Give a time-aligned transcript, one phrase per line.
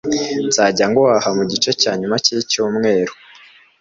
[0.47, 3.13] nzajya guhaha mugice cyanyuma cyicyumweru